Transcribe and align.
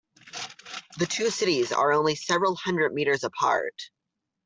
The 0.97 1.05
two 1.05 1.29
cities 1.29 1.71
are 1.71 1.93
only 1.93 2.15
several 2.15 2.55
hundred 2.55 2.91
meters 2.91 3.23
apart. 3.23 3.91